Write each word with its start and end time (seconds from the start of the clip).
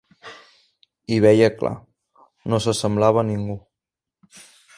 Hi 1.15 1.19
veia 1.25 1.49
clar: 1.59 1.73
no 2.53 2.61
s'assemblava 2.67 3.23
a 3.25 3.27
ningú. 3.31 3.59